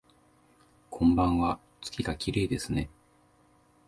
[0.89, 2.89] こんばんわ、月がきれいですね